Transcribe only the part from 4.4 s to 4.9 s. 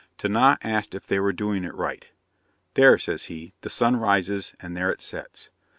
and there